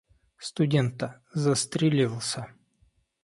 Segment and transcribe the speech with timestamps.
[0.47, 2.47] —Студент-то застрелился.